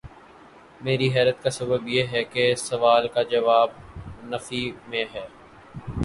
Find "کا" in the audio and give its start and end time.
1.43-1.49, 3.07-3.23